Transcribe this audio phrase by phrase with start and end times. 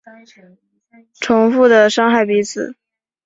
[1.19, 2.75] 重复的伤害彼此